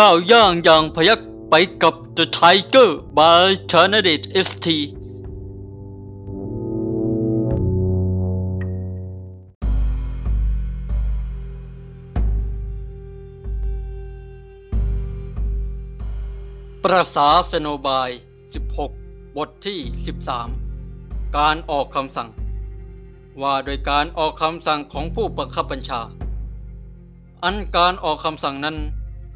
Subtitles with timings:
[0.00, 4.66] ก้าวย่างอย่างพยักไปกับ The Tiger by c h a n a d i t ST
[16.84, 18.10] ประสาสโนบาย
[18.72, 19.80] 16 บทที่
[20.58, 22.28] 13 การออกคำสั่ง
[23.42, 26.00] ว่าโดยการออกคำสั่งของผู้บังคับบัญชา
[27.44, 28.78] อันการออกคำสั่งนั้น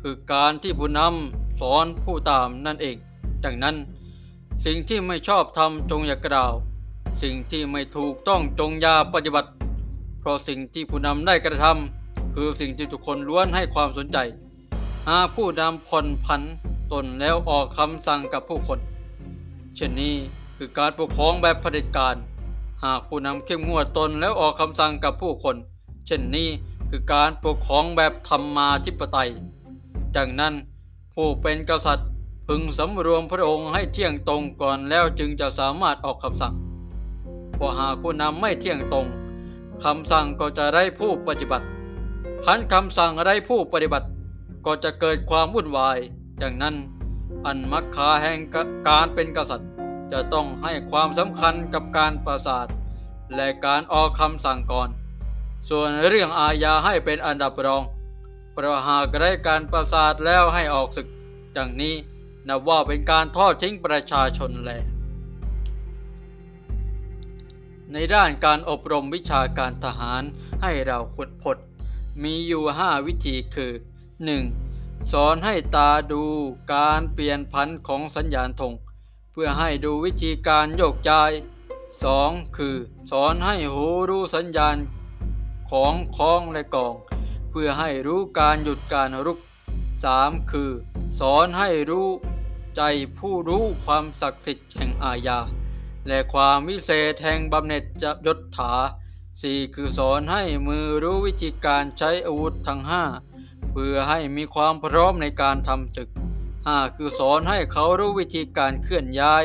[0.01, 2.97] คือการที่ผู้นำสอนผู้ตามนั่นเอง
[3.45, 3.77] ดังนั้น
[4.65, 6.53] สิ่งที่ไม่ชอบทำจงอย่ากล่าว
[7.23, 9.51] สิ่งที่ไม่ถูกต้องจงอย่าปฏิบัติ
[10.21, 14.19] เพราะสิ่งที่ผู้นำได้กระทำคือสิ่งที่ทุกคนล้วนให้ความสนใจ
[15.09, 16.43] หากผู้นำผ่อนผัน
[16.93, 18.79] ตนแล้วออกคำสั่งกับผู้คน
[19.77, 20.15] เช่นนี้
[20.57, 22.17] คือการปกครองแบบเผด็จการ
[22.85, 25.57] หากผู้นำเข้มงวดตนแล้วออกคำสั่งกับผู้คน
[26.07, 26.49] เช่นนี้
[26.91, 29.31] คือการปกครองแบบธรรมมาธิปไตย
[30.17, 30.55] ดังนั้น
[31.15, 32.09] ผู้เป็นกษัตริย์
[32.49, 36.55] พึงสำรวมพระองค์ให้เที่ยงตรงก่อนแล้วจึงจะสามารถออกคำสั่ง
[37.57, 39.07] เพราะหากผู้นำไม่เที่ยงตรง
[39.85, 41.67] คำสั่งก็จะได้ผู้ปฏิบัติ
[42.45, 44.07] ขันคำสั่งได้ผู้ปฏิบัติ
[44.67, 45.99] ก็จะเกิดความวุ่นวาย
[46.43, 46.75] ดังนั้น
[47.47, 48.39] อันมักคาแห่ง
[48.89, 49.71] การเป็นกษัตริย์
[50.13, 52.67] จะต้องให้ความสำคัญกับการประสาท
[53.37, 54.89] และการออกคำสั่งก่อน
[55.69, 57.83] ส่วนเรื่องอาญาให้เป็นอันดับรอง
[58.53, 61.07] เพราะหากได้การประสาทแล้วให้ออกศึก
[61.57, 61.95] ดังนี้
[62.49, 64.73] นับว่าเป็นการทอดทิ้งประชาชนแล
[67.93, 70.23] ในด้านการอบรมวิชาการทหาร
[70.63, 71.57] ให้เราขุดพด
[72.23, 73.73] มีอยู่ห้าวิธีคือ
[74.43, 75.13] 1.
[75.13, 76.25] สอนให้ตาดู
[76.75, 78.73] การเปลี่ยนพันของสัญญาณธง
[79.33, 81.33] เพื่อให้ดูวิธีการโยกย้าย
[81.95, 82.57] 2.
[82.57, 82.77] คือ
[83.11, 84.77] สอนให้หูรู้สัญญาณ
[85.71, 86.95] ของคล้องและกอง
[87.51, 89.39] เพื่อให้รู้การหยุดการรุก
[89.95, 90.53] 3.
[90.53, 90.71] คือ
[91.21, 92.09] สอนให้รู้
[92.77, 92.83] ใจ
[93.19, 95.39] ผู้รู้ความศักดิ์สิทธิ์แห่งอาญา
[96.09, 98.73] และความวิเศษแห่งบำเหน็จจะยศถา
[99.25, 99.75] 4.
[99.75, 102.81] คือสอนให้มือรู้วิธีการใช้อาวุธทั้ง
[103.27, 106.09] 5 เพื่อให้มีความพร้อมในการทำศึก
[106.57, 106.97] 5.
[106.97, 109.45] คือสอนให้เขารู้วิธีการเคลื่อนย้าย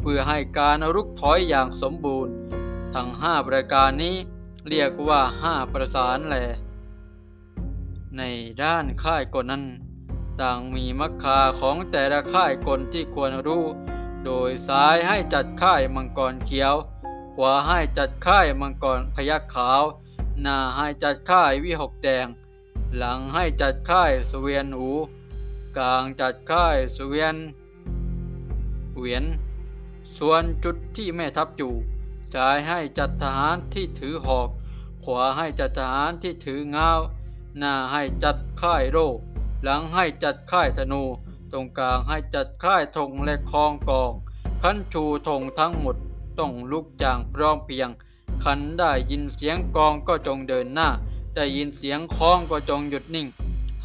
[0.00, 2.32] เพื่อให้การรุกถอยอย่างสมบูรณ์
[2.94, 4.16] ทั้ง 5 ประการนี้
[4.68, 6.36] เรียกว่า 5 ประสานแหล
[8.18, 8.22] ใน
[8.62, 9.64] ด้านค่ายกลนั้น
[10.40, 13.64] ต่างมีมักคาของแต่ละค่ายกลที่ควรรู้
[14.24, 16.74] โดยซ้ายให้จัดค่ายมังกรเขียว
[17.36, 19.82] ขวาให้จัดค่ายมังกรพยักขาว
[20.42, 22.26] หน้าให้จัดค่ายวิหกแดง
[22.96, 24.90] หลังให้จัดค่ายสเวียนหู
[25.76, 27.36] กลางจัดค่ายสเวียน
[28.98, 29.24] เวียน
[30.18, 31.74] ส่วนจุดที่แม่ทัพอยู่
[32.34, 34.48] ซ้ายให้จัดทหารที่ถือหอก
[35.04, 36.90] ขวาให้จัดทหารที่ถือเงา
[37.58, 39.08] หน้าให้จัดค่ายโร่
[39.62, 41.02] หลังให้จัดค่ายธนู
[41.52, 44.12] ตรงกลางให้จัดค่ายธงและคองกอง
[44.62, 45.96] ขันชูธงทั้งหมด
[46.38, 47.88] ต้องลุกอย่างพร้อมเพียง
[48.44, 50.88] ขันได้ยินเสียงกองก็จงเดินหน้า
[51.34, 53.28] ได้ยินเสียงคลองก็จงหยุดนิ่ง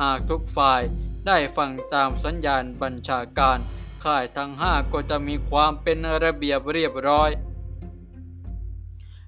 [0.01, 0.81] หากทุกฝ่าย
[1.27, 3.59] ได้ฟังตามสัญญาณบัญชาการ
[4.03, 7.29] ค่ายทั้งห้าก็จะมีความเป็นระเบียบเรียบร้อย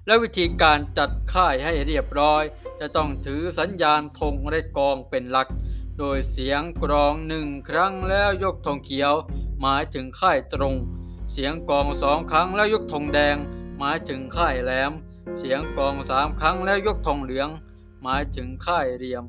[0.06, 2.42] และวิธีการจัดค่ายให้เรียบร้อย
[2.80, 5.48] จะต้องถือสัญญาณธงและกองเป็นหลัก
[5.98, 9.14] โดยเสียงกรองหนึ่งครั้งแล้วยกธงเขียว
[9.60, 10.74] หมายถึงค่ายตรง
[11.32, 13.36] เสียงกองสองครั้งแล้วยกธงแดง
[13.78, 14.92] หมายถึงค่ายแหลม
[15.38, 17.48] เสียงกองสามครั้งแล้วยกธงเหลือง
[18.02, 19.24] หมายถึงค่ายเรียม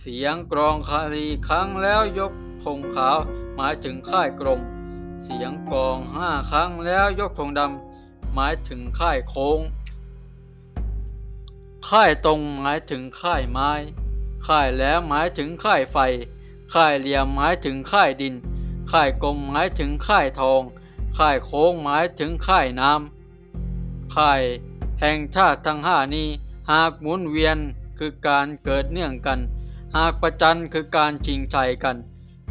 [0.00, 2.32] เสียงกรองคารีครั้งแล้วยก
[2.64, 3.18] ธงขาว
[3.56, 4.60] หมายถึงค่ายกรม
[5.24, 9.60] เสียงกองห้าครั้งแล้วยกธงดำหมายถึงค่ายโค้ง
[11.90, 13.70] ค่ายตรงหมายถึงค่ายไม้
[14.46, 15.96] ค่ายแหลมหมายถึงค่ายไฟ
[16.74, 18.34] ค่ายเหลี่ยมหมายถึงค่ายดิน
[18.92, 20.62] ค่ายกลมหมายถึงค่ายทอง
[21.18, 24.42] ค่ายโค้งหมายถึงค่ายน้ำค่าย
[25.00, 26.28] แห่งชาติทั้งห้านี้
[26.70, 27.58] หากหมุนเวียน
[27.98, 29.40] คือการเกิดเนื่องกัน
[29.96, 31.96] หากประจันคือการจริงใจกัน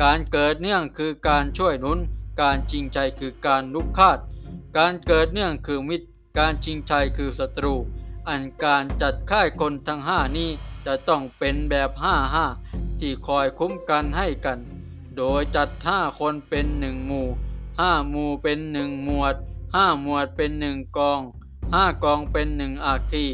[0.02, 2.00] การเกิดเนื่องคือการช่วยนุน
[2.42, 4.20] การจริงใจคือการลุกคาด
[4.78, 6.08] การเกิดเนื่องคือมิตร
[6.40, 7.76] การจริงใจคือศัตรู
[8.28, 10.50] อันการจัดค่ายคนทั้งห้านี้
[10.86, 12.46] จะต้องเป็นแบบห้าห้า
[13.00, 14.60] ที่คอยคุ้มกันให้กัน
[15.18, 17.28] โดยจัดห้าคนเป็นหนึ่งหมู่
[17.80, 19.36] ห้าหมู่เป็นหนึ่งหมวด
[19.76, 21.22] ห้าหมวดเป็นหนึ่งกอง
[21.74, 23.26] ห้ากองเป็นหนึ่งอาคี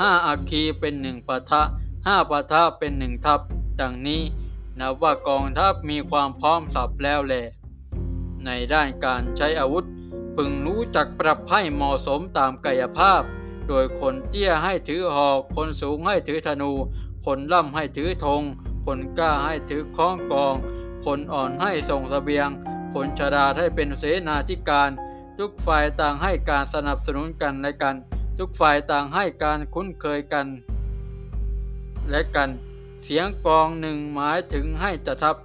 [0.00, 1.62] ห้าอาคีเป็นหนึ่งปะทะ
[2.06, 3.40] ห้าปะทะเป็นหนึ่งทัพ
[3.80, 4.22] ดังนี้
[4.78, 7.34] นับว่ากองทัพมีความพร้อมสับแล้วแหล
[8.44, 9.84] ในด้านการใช้อาวุธ
[10.36, 13.22] พึงรู้จักปรับให้เหมาะสมตามกายภาพ
[13.68, 16.72] โดยคนเตี้ยให้ถือหอก คนสูงให้ถือธนู
[17.24, 18.42] คนล่ำให้ถือธง
[18.86, 20.54] คนกล้าให้ถือค้องกอง
[21.04, 22.48] คนอ่อนให้ส่งสเสบียง
[22.92, 24.90] คนชราให้เป็นเสนาธิการ
[25.38, 27.94] ทุกฝ่ายต่างให้การสนับสนุนกันและกัน
[28.38, 30.46] ทุกฝ่ายต่างให้การคุ้นเคยกัน
[32.10, 32.50] และกัน
[33.04, 35.36] เสียงกองหนึ่งหมายถึงให้จะทับ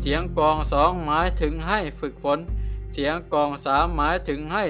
[0.00, 2.38] เสียงกองสองหมายถึงให้ฝึกฝน
[2.92, 4.64] เสียงกองสามหมายถึงให้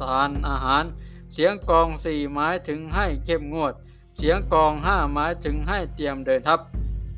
[0.00, 0.84] ทานอาหาร
[1.32, 3.74] เสียงกองสี่หมายถึงให้เข้มงวด
[4.16, 6.60] เสียงกองห้าหมายถึงให้เตรียมเดินทัพ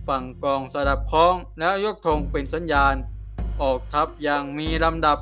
[0.06, 2.94] ฝั่งกองสดับคล้องแล้วยกธงเป็นสัญญาณ
[3.62, 5.19] ออกทัพอย่างมีลำดับ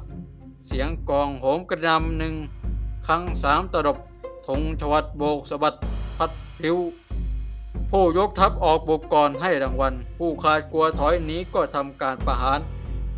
[0.66, 2.34] เสียงกองโหมกระนำหนึ่ง
[3.06, 3.98] ครั้งสามตรบ
[4.46, 5.74] ธงชวัดโบกสะบัด
[6.18, 6.78] พัดพลิ้ว
[7.90, 12.60] ผู้ยกทัพออกบุกก่อนให้รางวัล ผู้ขาดกลัวถอยหนีก็ทำการประหาร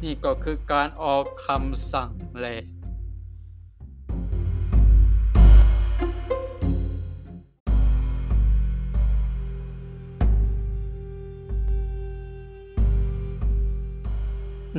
[0.02, 2.10] นี่ก็คือการออกคำสั่ง
[2.40, 2.46] แล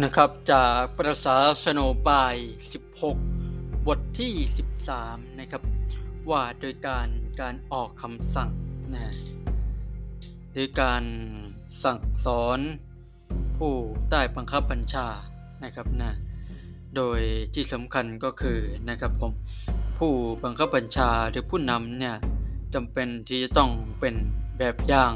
[0.02, 2.36] นะครับจากประสาสโนบาย
[3.12, 4.34] 16 บทที่
[4.86, 5.62] 13 นะครับ
[6.30, 7.08] ว่าโดยการ
[7.42, 8.50] การออกคำสั่ง
[8.94, 9.14] นะ
[10.54, 11.04] โดยการ
[11.84, 12.60] สั่งสอน
[13.58, 13.74] ผู้
[14.10, 15.08] ใต้บังคับบัญชา
[15.64, 16.12] นะครับนะ
[16.96, 17.20] โดย
[17.54, 18.60] ที่สำคัญก็คือ
[18.90, 19.32] นะครับผม
[19.98, 20.12] ผู้
[20.44, 22.16] บังคับบัญชาหรือผู้นำเนี่ย
[22.74, 23.70] จำเป็นที่จะต้อง
[24.00, 24.16] เป็น
[24.58, 25.12] แบบอย่าง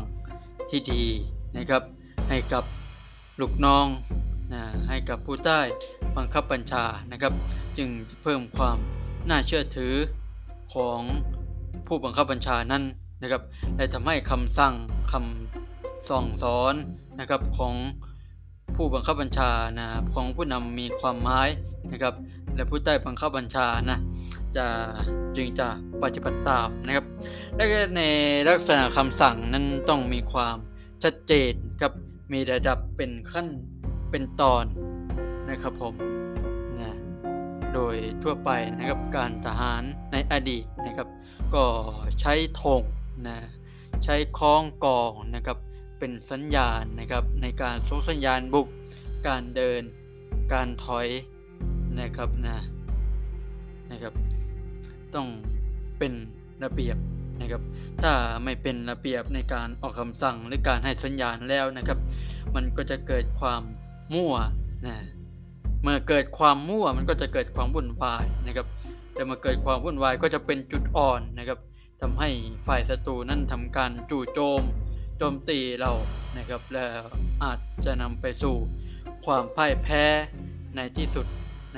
[0.70, 1.04] ที่ดี
[1.58, 1.84] นะครับ
[2.30, 2.64] ให้กับ
[3.42, 3.88] ลูกน้อง
[4.54, 5.60] นะให้กับผู้ใต้
[6.18, 7.34] บังคับบัญชานะครับ
[7.78, 8.78] จึงจะเพิ่มความ
[9.30, 9.94] น่าเชื่อถือ
[10.74, 11.02] ของ
[11.88, 12.84] ผู้บังคับบัญชานั้น
[13.22, 13.42] นะครับ
[13.78, 14.74] และทำให้คำสั่ง
[15.12, 16.74] คำส่องสอน
[17.20, 17.74] นะครับของ
[18.76, 21.50] ผู้บังคับบัญชานะของผู้นำมีความหมาย
[21.92, 22.14] นะครับ
[22.56, 23.98] และผู้ใต้บังคับบัญชานะ
[24.56, 24.66] จะ
[25.36, 25.68] จึงจะ
[26.02, 27.06] ปฏิบัติตามนะครับ
[27.56, 27.64] และ
[27.98, 28.02] ใน
[28.50, 30.56] ลักษณะคำสั่งนั้นต้องมีความ
[31.04, 31.94] ชัดเจนครับ
[32.34, 33.48] มีระดับเป็นขั้น
[34.12, 34.66] เป็นตอน
[35.50, 35.94] นะครับผม
[36.80, 36.92] นะ
[37.74, 41.08] โดยทั่วไปนะครับการทหารในอดีตนะครับ
[41.54, 41.64] ก็
[42.22, 42.82] ใช้ธง
[43.28, 43.38] นะ
[44.04, 45.58] ใช้คล้องกองนะครับ
[46.00, 48.68] เป็นสัญญาณนะครับในการส่งสัญญาณบุก
[49.28, 49.82] การเดิน
[50.54, 51.08] การถอย
[52.00, 52.58] นะครับนะ
[53.92, 54.14] นะครับ
[55.16, 55.28] ต้อง
[55.98, 56.14] เป็น
[56.64, 56.98] ระเบียบ
[57.42, 57.62] นะครับ
[58.02, 58.12] ถ้า
[58.44, 62.00] ไม่เป็นระเบียบในการออกคำสั่งหรือการให้สัญญาณแล้วนะครับ
[62.56, 63.62] มันก็จะเกิดความ
[64.14, 64.34] มั่ว
[64.86, 64.96] นะ
[65.84, 68.68] เมื่อเกิดความมั่วมันก็จะเกิดความวุ่นวายนะครับ
[69.14, 71.60] แต่เมื่อเกิดความวุ่นวายก็จะเป็นจุดอ่อนนะครับ
[72.02, 72.30] ทำให้
[72.68, 74.62] ฝ่ายศัตรูนั้นทำการจู่โจม
[75.18, 75.92] โจมตีเรา
[76.38, 76.88] นะครับแล้ว
[77.44, 78.56] อาจจะนำไปสู่
[79.26, 80.04] ความพ่ายแพ้
[80.76, 81.26] ในที่สุด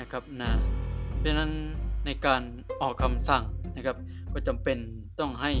[0.00, 0.50] นะครับนะ
[1.18, 1.52] เพราะนั้น
[2.06, 2.42] ในการ
[2.80, 3.44] ออกคำสั่ง
[3.76, 3.96] นะครับ
[4.32, 4.78] ก็จำเป็น
[5.20, 5.52] ต้องให้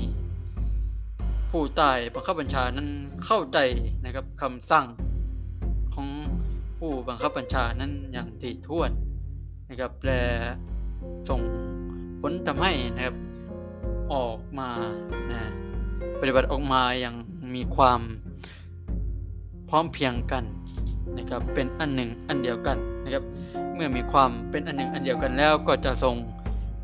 [1.50, 2.88] ผู้ใต้บังคับบัญชานั้น
[3.26, 3.58] เข้าใจ
[4.04, 4.86] นะครับคำสั่ง
[7.08, 8.90] บังคับบัญชานั้นอย่างถี่ถ้วน
[9.68, 10.20] นะครับและ
[11.28, 11.40] ส่ง
[12.20, 13.16] ผลทำให้นะครับ
[14.12, 14.70] ออกมา
[15.32, 15.40] นะ
[16.20, 17.14] ปฏิบัติออกมาอย่าง
[17.54, 18.00] มีความ
[19.68, 20.44] พร้อมเพียงกัน
[21.18, 23.24] นะครับเป็นอันหนึ่งอันเดียวกันนะครับ
[23.74, 26.16] เมื่อมีความเป็นอันหนึ่งอันเดียวกันแล้วก็จะส่ง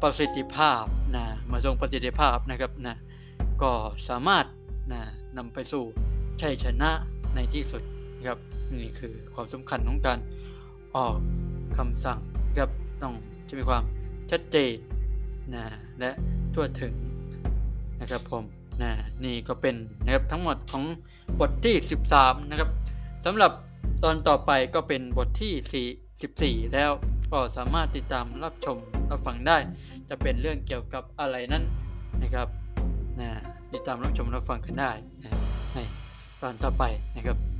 [0.03, 0.83] ประสิทธิภาพ
[1.17, 2.97] นะมาส่งประสิทธิภาพนะครับนะ
[3.63, 3.73] ก็
[4.09, 4.45] สามารถ
[4.93, 5.01] นะ
[5.37, 5.85] นำไปสู่
[6.41, 6.91] ชัยชนะ
[7.35, 7.83] ในที่สุด
[8.27, 8.39] ครับ
[8.81, 10.19] นี่คือความสำคัญของการ
[10.97, 11.17] ออก
[11.77, 12.19] คำสั่ง
[12.59, 12.71] ครับ
[13.03, 13.15] ต้อง
[13.49, 13.83] จะมีความ
[14.31, 14.73] ชัดเจน
[15.55, 15.65] นะ
[16.01, 16.11] และ
[16.55, 16.95] ทั่วถึง
[18.01, 18.45] นะครับผม
[18.83, 18.91] นะ
[19.25, 20.85] นี่ก็เป็นนะครับทั้งหมดของ
[21.41, 21.75] บทที่
[22.13, 22.71] 13 นะครับ
[23.25, 23.53] สำหรับ
[24.03, 26.91] ตอนต่อไปก็เป็นบทที่14 แล้ว
[27.33, 28.77] ก็สามารถติดตามรับชม
[29.11, 29.59] รับฟังได้
[30.09, 31.65] จะเป็นเรื่องเกี่ยวกับอะไรนั้น
[32.23, 32.49] นะครับ
[33.21, 33.31] นะ
[33.73, 34.93] ติดตามรับชมรับฟังกันได้
[35.23, 35.31] นะ
[35.75, 35.79] ใน
[36.43, 36.85] ตอนต่อไป
[37.17, 37.56] นะครับ